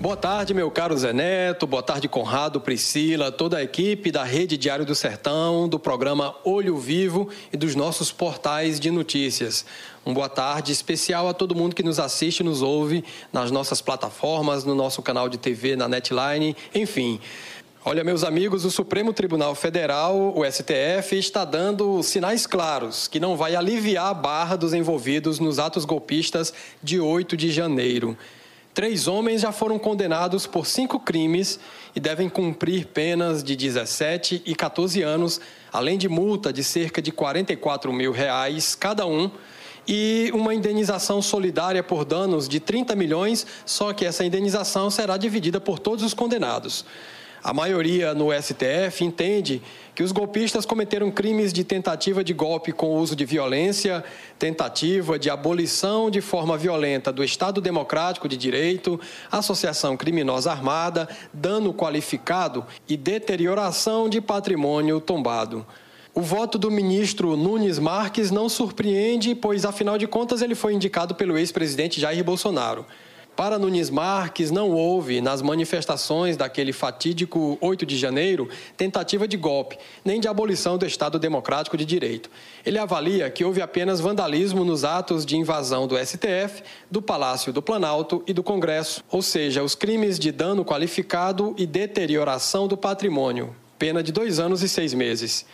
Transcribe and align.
Boa 0.00 0.16
tarde, 0.16 0.54
meu 0.54 0.70
caro 0.70 0.96
Zé 0.96 1.12
Neto, 1.12 1.66
boa 1.66 1.82
tarde, 1.82 2.06
Conrado, 2.08 2.60
Priscila, 2.60 3.32
toda 3.32 3.56
a 3.56 3.64
equipe 3.64 4.12
da 4.12 4.22
Rede 4.22 4.56
Diário 4.56 4.86
do 4.86 4.94
Sertão, 4.94 5.68
do 5.68 5.76
programa 5.76 6.36
Olho 6.44 6.78
Vivo 6.78 7.28
e 7.52 7.56
dos 7.56 7.74
nossos 7.74 8.12
portais 8.12 8.78
de 8.78 8.92
notícias. 8.92 9.66
Um 10.06 10.14
boa 10.14 10.28
tarde 10.28 10.70
especial 10.70 11.28
a 11.28 11.34
todo 11.34 11.52
mundo 11.52 11.74
que 11.74 11.82
nos 11.82 11.98
assiste 11.98 12.44
nos 12.44 12.62
ouve 12.62 13.04
nas 13.32 13.50
nossas 13.50 13.80
plataformas, 13.80 14.62
no 14.62 14.72
nosso 14.72 15.02
canal 15.02 15.28
de 15.28 15.36
TV, 15.36 15.74
na 15.74 15.88
Netline, 15.88 16.56
enfim. 16.72 17.18
Olha, 17.84 18.04
meus 18.04 18.22
amigos, 18.22 18.64
o 18.64 18.70
Supremo 18.70 19.12
Tribunal 19.12 19.56
Federal, 19.56 20.32
o 20.36 20.44
STF, 20.44 21.16
está 21.16 21.44
dando 21.44 22.04
sinais 22.04 22.46
claros 22.46 23.08
que 23.08 23.18
não 23.18 23.36
vai 23.36 23.56
aliviar 23.56 24.06
a 24.06 24.14
barra 24.14 24.54
dos 24.54 24.72
envolvidos 24.72 25.40
nos 25.40 25.58
atos 25.58 25.84
golpistas 25.84 26.54
de 26.80 27.00
8 27.00 27.36
de 27.36 27.50
janeiro. 27.50 28.16
Três 28.78 29.08
homens 29.08 29.40
já 29.40 29.50
foram 29.50 29.76
condenados 29.76 30.46
por 30.46 30.64
cinco 30.64 31.00
crimes 31.00 31.58
e 31.96 31.98
devem 31.98 32.28
cumprir 32.28 32.86
penas 32.86 33.42
de 33.42 33.56
17 33.56 34.40
e 34.46 34.54
14 34.54 35.02
anos, 35.02 35.40
além 35.72 35.98
de 35.98 36.08
multa 36.08 36.52
de 36.52 36.62
cerca 36.62 37.02
de 37.02 37.10
44 37.10 37.92
mil 37.92 38.12
reais 38.12 38.76
cada 38.76 39.04
um 39.04 39.32
e 39.84 40.30
uma 40.32 40.54
indenização 40.54 41.20
solidária 41.20 41.82
por 41.82 42.04
danos 42.04 42.48
de 42.48 42.60
30 42.60 42.94
milhões, 42.94 43.44
só 43.66 43.92
que 43.92 44.04
essa 44.06 44.24
indenização 44.24 44.90
será 44.90 45.16
dividida 45.16 45.60
por 45.60 45.80
todos 45.80 46.04
os 46.04 46.14
condenados. 46.14 46.84
A 47.42 47.54
maioria 47.54 48.14
no 48.14 48.28
STF 48.32 49.04
entende 49.04 49.62
que 49.94 50.02
os 50.02 50.12
golpistas 50.12 50.66
cometeram 50.66 51.10
crimes 51.10 51.52
de 51.52 51.62
tentativa 51.62 52.24
de 52.24 52.32
golpe 52.32 52.72
com 52.72 52.96
uso 52.96 53.14
de 53.14 53.24
violência, 53.24 54.04
tentativa 54.38 55.18
de 55.18 55.30
abolição 55.30 56.10
de 56.10 56.20
forma 56.20 56.56
violenta 56.56 57.12
do 57.12 57.22
Estado 57.22 57.60
Democrático 57.60 58.28
de 58.28 58.36
Direito, 58.36 59.00
associação 59.30 59.96
criminosa 59.96 60.50
armada, 60.50 61.08
dano 61.32 61.72
qualificado 61.72 62.66
e 62.88 62.96
deterioração 62.96 64.08
de 64.08 64.20
patrimônio 64.20 65.00
tombado. 65.00 65.64
O 66.14 66.20
voto 66.20 66.58
do 66.58 66.70
ministro 66.70 67.36
Nunes 67.36 67.78
Marques 67.78 68.32
não 68.32 68.48
surpreende, 68.48 69.36
pois, 69.36 69.64
afinal 69.64 69.96
de 69.96 70.08
contas, 70.08 70.42
ele 70.42 70.56
foi 70.56 70.74
indicado 70.74 71.14
pelo 71.14 71.38
ex-presidente 71.38 72.00
Jair 72.00 72.24
Bolsonaro. 72.24 72.84
Para 73.38 73.56
Nunes 73.56 73.88
Marques, 73.88 74.50
não 74.50 74.72
houve, 74.72 75.20
nas 75.20 75.40
manifestações 75.40 76.36
daquele 76.36 76.72
fatídico 76.72 77.56
8 77.60 77.86
de 77.86 77.96
janeiro, 77.96 78.48
tentativa 78.76 79.28
de 79.28 79.36
golpe, 79.36 79.78
nem 80.04 80.18
de 80.18 80.26
abolição 80.26 80.76
do 80.76 80.84
Estado 80.84 81.20
Democrático 81.20 81.76
de 81.76 81.84
Direito. 81.84 82.28
Ele 82.66 82.78
avalia 82.78 83.30
que 83.30 83.44
houve 83.44 83.62
apenas 83.62 84.00
vandalismo 84.00 84.64
nos 84.64 84.82
atos 84.82 85.24
de 85.24 85.36
invasão 85.36 85.86
do 85.86 85.96
STF, 85.96 86.64
do 86.90 87.00
Palácio 87.00 87.52
do 87.52 87.62
Planalto 87.62 88.24
e 88.26 88.32
do 88.32 88.42
Congresso, 88.42 89.04
ou 89.08 89.22
seja, 89.22 89.62
os 89.62 89.76
crimes 89.76 90.18
de 90.18 90.32
dano 90.32 90.64
qualificado 90.64 91.54
e 91.56 91.64
deterioração 91.64 92.66
do 92.66 92.76
patrimônio, 92.76 93.54
pena 93.78 94.02
de 94.02 94.10
dois 94.10 94.40
anos 94.40 94.64
e 94.64 94.68
seis 94.68 94.92
meses. 94.92 95.46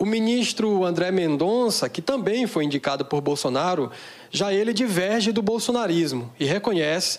O 0.00 0.06
ministro 0.06 0.82
André 0.86 1.10
Mendonça, 1.10 1.86
que 1.86 2.00
também 2.00 2.46
foi 2.46 2.64
indicado 2.64 3.04
por 3.04 3.20
Bolsonaro, 3.20 3.90
já 4.30 4.50
ele 4.50 4.72
diverge 4.72 5.30
do 5.30 5.42
bolsonarismo 5.42 6.32
e 6.40 6.46
reconhece 6.46 7.18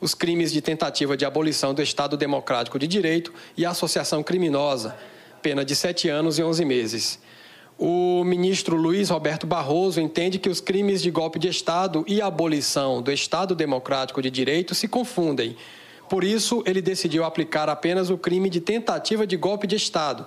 os 0.00 0.14
crimes 0.14 0.52
de 0.52 0.60
tentativa 0.60 1.16
de 1.16 1.24
abolição 1.24 1.74
do 1.74 1.82
Estado 1.82 2.16
Democrático 2.16 2.78
de 2.78 2.86
Direito 2.86 3.34
e 3.56 3.66
associação 3.66 4.22
criminosa, 4.22 4.96
pena 5.42 5.64
de 5.64 5.74
sete 5.74 6.08
anos 6.08 6.38
e 6.38 6.42
onze 6.44 6.64
meses. 6.64 7.18
O 7.76 8.22
ministro 8.22 8.76
Luiz 8.76 9.10
Roberto 9.10 9.44
Barroso 9.44 10.00
entende 10.00 10.38
que 10.38 10.48
os 10.48 10.60
crimes 10.60 11.02
de 11.02 11.10
golpe 11.10 11.36
de 11.36 11.48
Estado 11.48 12.04
e 12.06 12.22
abolição 12.22 13.02
do 13.02 13.10
Estado 13.10 13.56
Democrático 13.56 14.22
de 14.22 14.30
Direito 14.30 14.72
se 14.72 14.86
confundem. 14.86 15.56
Por 16.08 16.22
isso, 16.22 16.62
ele 16.64 16.80
decidiu 16.80 17.24
aplicar 17.24 17.68
apenas 17.68 18.08
o 18.08 18.16
crime 18.16 18.48
de 18.48 18.60
tentativa 18.60 19.26
de 19.26 19.36
golpe 19.36 19.66
de 19.66 19.74
Estado 19.74 20.26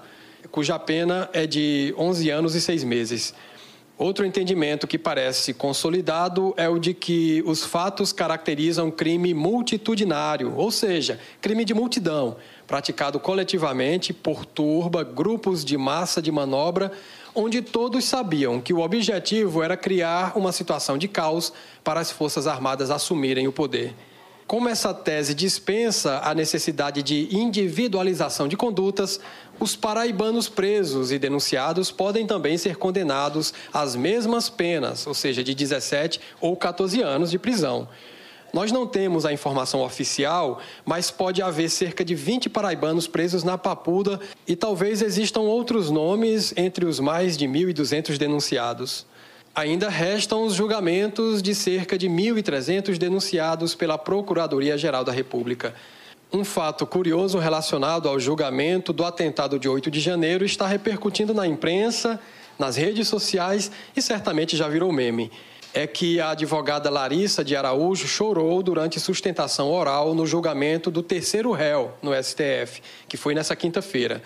cuja 0.51 0.77
pena 0.79 1.29
é 1.33 1.45
de 1.45 1.93
11 1.97 2.29
anos 2.29 2.55
e 2.55 2.61
6 2.61 2.83
meses. 2.83 3.33
Outro 3.95 4.25
entendimento 4.25 4.87
que 4.87 4.97
parece 4.97 5.53
consolidado 5.53 6.53
é 6.57 6.67
o 6.67 6.79
de 6.79 6.95
que 6.95 7.43
os 7.45 7.63
fatos 7.63 8.11
caracterizam 8.11 8.89
crime 8.89 9.35
multitudinário, 9.35 10.55
ou 10.57 10.71
seja, 10.71 11.19
crime 11.39 11.63
de 11.63 11.75
multidão, 11.75 12.35
praticado 12.65 13.19
coletivamente 13.19 14.11
por 14.11 14.45
turba, 14.45 15.03
grupos 15.03 15.63
de 15.63 15.77
massa 15.77 16.21
de 16.21 16.31
manobra, 16.31 16.91
onde 17.35 17.61
todos 17.61 18.03
sabiam 18.03 18.59
que 18.59 18.73
o 18.73 18.79
objetivo 18.79 19.61
era 19.61 19.77
criar 19.77 20.35
uma 20.35 20.51
situação 20.51 20.97
de 20.97 21.07
caos 21.07 21.53
para 21.83 21.99
as 21.99 22.11
Forças 22.11 22.47
Armadas 22.47 22.89
assumirem 22.89 23.47
o 23.47 23.51
poder. 23.51 23.93
Como 24.47 24.67
essa 24.67 24.93
tese 24.93 25.33
dispensa 25.33 26.19
a 26.23 26.35
necessidade 26.35 27.01
de 27.01 27.33
individualização 27.35 28.47
de 28.47 28.57
condutas, 28.57 29.19
os 29.59 29.75
paraibanos 29.75 30.49
presos 30.49 31.11
e 31.11 31.17
denunciados 31.17 31.91
podem 31.91 32.27
também 32.27 32.57
ser 32.57 32.75
condenados 32.75 33.53
às 33.71 33.95
mesmas 33.95 34.49
penas, 34.49 35.07
ou 35.07 35.13
seja, 35.13 35.43
de 35.43 35.55
17 35.55 36.19
ou 36.41 36.55
14 36.55 37.01
anos 37.01 37.31
de 37.31 37.39
prisão. 37.39 37.87
Nós 38.53 38.71
não 38.71 38.85
temos 38.85 39.25
a 39.25 39.33
informação 39.33 39.81
oficial, 39.81 40.59
mas 40.85 41.09
pode 41.09 41.41
haver 41.41 41.69
cerca 41.69 42.05
de 42.05 42.13
20 42.13 42.49
paraibanos 42.49 43.07
presos 43.07 43.43
na 43.43 43.57
Papuda 43.57 44.19
e 44.47 44.55
talvez 44.55 45.01
existam 45.01 45.39
outros 45.39 45.89
nomes 45.89 46.53
entre 46.55 46.85
os 46.85 46.99
mais 46.99 47.35
de 47.35 47.47
1.200 47.47 48.15
denunciados. 48.17 49.07
Ainda 49.55 49.87
restam 49.87 50.43
os 50.45 50.55
julgamentos 50.55 51.39
de 51.39 51.53
cerca 51.53 51.95
de 51.95 52.09
1.300 52.09 52.97
denunciados 52.97 53.75
pela 53.75 53.99
Procuradoria-Geral 53.99 55.03
da 55.03 55.11
República. 55.11 55.75
Um 56.31 56.43
fato 56.43 56.87
curioso 56.87 57.37
relacionado 57.37 58.09
ao 58.09 58.19
julgamento 58.19 58.91
do 58.91 59.05
atentado 59.05 59.59
de 59.59 59.69
8 59.69 59.91
de 59.91 59.99
janeiro 59.99 60.43
está 60.43 60.65
repercutindo 60.65 61.35
na 61.35 61.45
imprensa, 61.45 62.19
nas 62.57 62.77
redes 62.77 63.07
sociais 63.07 63.69
e 63.95 64.01
certamente 64.01 64.57
já 64.57 64.67
virou 64.67 64.91
meme. 64.91 65.31
É 65.71 65.85
que 65.85 66.19
a 66.19 66.31
advogada 66.31 66.89
Larissa 66.89 67.43
de 67.43 67.55
Araújo 67.55 68.07
chorou 68.07 68.63
durante 68.63 68.99
sustentação 68.99 69.71
oral 69.71 70.15
no 70.15 70.25
julgamento 70.25 70.89
do 70.89 71.03
terceiro 71.03 71.51
réu 71.51 71.91
no 72.01 72.11
STF, 72.11 72.81
que 73.07 73.17
foi 73.17 73.35
nessa 73.35 73.55
quinta-feira. 73.55 74.19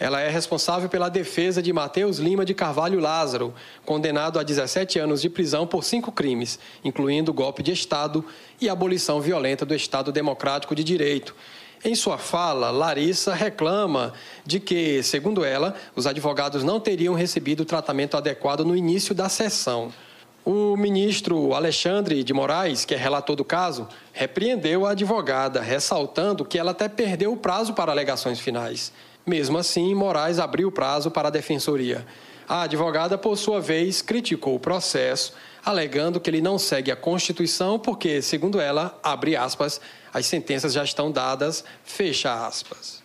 Ela 0.00 0.22
é 0.22 0.30
responsável 0.30 0.88
pela 0.88 1.10
defesa 1.10 1.62
de 1.62 1.74
Mateus 1.74 2.16
Lima 2.16 2.42
de 2.42 2.54
Carvalho 2.54 2.98
Lázaro, 2.98 3.52
condenado 3.84 4.38
a 4.38 4.42
17 4.42 4.98
anos 4.98 5.20
de 5.20 5.28
prisão 5.28 5.66
por 5.66 5.84
cinco 5.84 6.10
crimes, 6.10 6.58
incluindo 6.82 7.34
golpe 7.34 7.62
de 7.62 7.70
Estado 7.70 8.24
e 8.58 8.70
abolição 8.70 9.20
violenta 9.20 9.66
do 9.66 9.74
Estado 9.74 10.10
Democrático 10.10 10.74
de 10.74 10.82
Direito. 10.82 11.36
Em 11.84 11.94
sua 11.94 12.16
fala, 12.16 12.70
Larissa 12.70 13.34
reclama 13.34 14.14
de 14.42 14.58
que, 14.58 15.02
segundo 15.02 15.44
ela, 15.44 15.74
os 15.94 16.06
advogados 16.06 16.64
não 16.64 16.80
teriam 16.80 17.12
recebido 17.12 17.60
o 17.60 17.66
tratamento 17.66 18.16
adequado 18.16 18.64
no 18.64 18.74
início 18.74 19.14
da 19.14 19.28
sessão. 19.28 19.92
O 20.42 20.78
ministro 20.78 21.52
Alexandre 21.52 22.24
de 22.24 22.32
Moraes, 22.32 22.86
que 22.86 22.94
é 22.94 22.96
relator 22.96 23.36
do 23.36 23.44
caso, 23.44 23.86
repreendeu 24.14 24.86
a 24.86 24.92
advogada, 24.92 25.60
ressaltando 25.60 26.42
que 26.42 26.58
ela 26.58 26.70
até 26.70 26.88
perdeu 26.88 27.34
o 27.34 27.36
prazo 27.36 27.74
para 27.74 27.92
alegações 27.92 28.40
finais. 28.40 28.90
Mesmo 29.26 29.58
assim, 29.58 29.94
Moraes 29.94 30.38
abriu 30.38 30.68
o 30.68 30.72
prazo 30.72 31.10
para 31.10 31.28
a 31.28 31.30
defensoria. 31.30 32.06
A 32.48 32.62
advogada, 32.62 33.16
por 33.16 33.36
sua 33.36 33.60
vez, 33.60 34.02
criticou 34.02 34.56
o 34.56 34.60
processo, 34.60 35.32
alegando 35.64 36.20
que 36.20 36.28
ele 36.28 36.40
não 36.40 36.58
segue 36.58 36.90
a 36.90 36.96
Constituição 36.96 37.78
porque, 37.78 38.20
segundo 38.20 38.60
ela, 38.60 38.98
abre 39.02 39.36
aspas, 39.36 39.80
as 40.12 40.26
sentenças 40.26 40.72
já 40.72 40.82
estão 40.82 41.12
dadas, 41.12 41.64
fecha 41.84 42.46
aspas. 42.46 43.02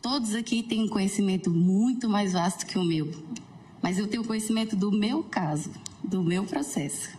Todos 0.00 0.34
aqui 0.34 0.62
têm 0.62 0.84
um 0.84 0.88
conhecimento 0.88 1.50
muito 1.50 2.08
mais 2.08 2.32
vasto 2.32 2.66
que 2.66 2.78
o 2.78 2.84
meu, 2.84 3.10
mas 3.80 3.98
eu 3.98 4.06
tenho 4.06 4.24
conhecimento 4.24 4.76
do 4.76 4.90
meu 4.92 5.22
caso, 5.24 5.72
do 6.02 6.22
meu 6.22 6.44
processo. 6.44 7.10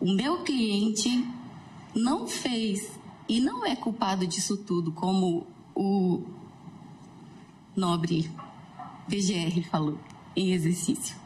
O 0.00 0.12
meu 0.12 0.42
cliente 0.42 1.24
não 1.94 2.26
fez 2.26 2.90
e 3.28 3.40
não 3.40 3.64
é 3.64 3.76
culpado 3.76 4.26
disso 4.26 4.56
tudo, 4.56 4.92
como 4.92 5.46
o 5.74 6.22
nobre 7.74 8.30
PGR 9.08 9.62
falou 9.70 9.98
em 10.36 10.52
exercício. 10.52 11.16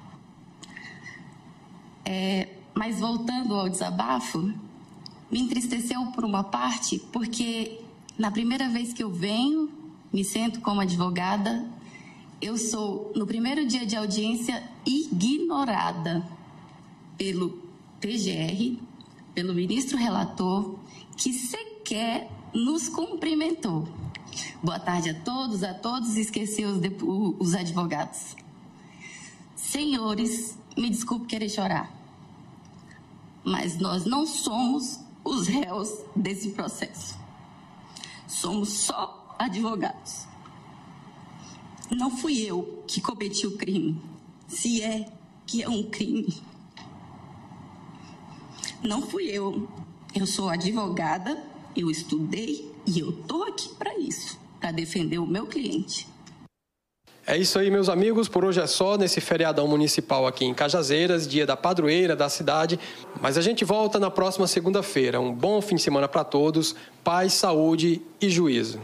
É, 2.05 2.49
mas 2.75 3.00
voltando 3.00 3.55
ao 3.55 3.69
desabafo, 3.69 4.53
me 5.31 5.41
entristeceu 5.41 6.06
por 6.12 6.25
uma 6.25 6.43
parte, 6.43 6.99
porque 7.12 7.81
na 8.19 8.31
primeira 8.31 8.69
vez 8.69 8.93
que 8.93 9.03
eu 9.03 9.11
venho, 9.11 9.71
me 10.12 10.25
sento 10.25 10.61
como 10.61 10.81
advogada, 10.81 11.69
eu 12.41 12.56
sou, 12.56 13.12
no 13.15 13.27
primeiro 13.27 13.67
dia 13.67 13.85
de 13.85 13.97
audiência, 13.97 14.62
ignorada 14.87 16.27
pelo 17.17 17.62
PGR, 18.01 18.79
pelo 19.35 19.53
ministro 19.53 19.99
relator, 19.99 20.79
que 21.17 21.33
sequer 21.33 22.31
nos 22.55 22.89
cumprimentou. 22.89 23.89
Boa 24.62 24.79
tarde 24.79 25.11
a 25.11 25.14
todos, 25.14 25.62
a 25.62 25.75
todos, 25.75 26.17
esqueci 26.17 26.64
os, 26.64 26.81
os 27.38 27.55
advogados. 27.55 28.37
Senhores, 29.55 30.58
me 30.76 30.88
desculpe 30.90 31.26
querer 31.26 31.49
chorar, 31.49 31.93
mas 33.44 33.79
nós 33.79 34.05
não 34.05 34.26
somos 34.26 35.00
os 35.25 35.46
réus 35.46 35.90
desse 36.14 36.50
processo. 36.50 37.19
Somos 38.26 38.70
só 38.70 39.37
advogados. 39.38 40.26
Não 41.91 42.11
fui 42.11 42.41
eu 42.41 42.84
que 42.87 43.00
cometi 43.00 43.46
o 43.46 43.56
crime, 43.56 44.00
se 44.46 44.82
é 44.82 45.11
que 45.46 45.62
é 45.62 45.69
um 45.69 45.82
crime. 45.84 46.43
Não 48.82 49.02
fui 49.02 49.25
eu. 49.25 49.69
Eu 50.14 50.26
sou 50.26 50.49
advogada, 50.49 51.44
eu 51.76 51.91
estudei 51.91 52.73
e 52.88 53.00
eu 53.00 53.12
tô 53.12 53.43
aqui 53.43 53.69
para 53.75 53.99
isso, 53.99 54.38
para 54.58 54.73
defender 54.73 55.19
o 55.19 55.26
meu 55.26 55.46
cliente. 55.46 56.08
É 57.26 57.37
isso 57.37 57.58
aí, 57.58 57.70
meus 57.70 57.90
amigos. 57.90 58.26
Por 58.26 58.43
hoje 58.43 58.58
é 58.58 58.67
só 58.67 58.96
nesse 58.96 59.20
feriadão 59.20 59.69
municipal 59.69 60.26
aqui 60.26 60.46
em 60.46 60.55
Cajazeiras, 60.55 61.29
dia 61.29 61.44
da 61.44 61.55
padroeira 61.55 62.17
da 62.17 62.31
cidade. 62.31 62.81
Mas 63.20 63.37
a 63.37 63.43
gente 63.43 63.67
volta 63.67 63.99
na 63.99 64.11
próxima 64.11 64.46
segunda-feira. 64.46 65.20
Um 65.20 65.35
bom 65.35 65.61
fim 65.61 65.75
de 65.75 65.82
semana 65.82 66.08
para 66.08 66.25
todos. 66.25 66.75
Paz, 67.05 67.35
saúde 67.35 68.00
e 68.19 68.31
juízo. 68.31 68.81